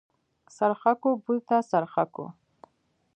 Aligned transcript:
څرخکو 0.55 1.09
بوته 1.23 1.57
څرخکو. 1.69 2.25